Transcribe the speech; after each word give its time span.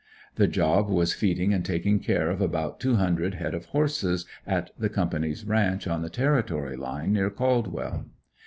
The 0.33 0.47
job 0.47 0.89
was 0.89 1.13
feeding 1.13 1.53
and 1.53 1.63
taking 1.63 1.99
care 1.99 2.31
of 2.31 2.41
about 2.41 2.79
two 2.79 2.95
hundred 2.95 3.35
head 3.35 3.53
of 3.53 3.65
horses, 3.65 4.25
at 4.47 4.71
the 4.75 4.89
company's 4.89 5.45
ranch 5.45 5.85
on 5.85 6.01
the 6.01 6.09
Territory 6.09 6.75
line, 6.75 7.13
near 7.13 7.29
Caldwell. 7.29 8.07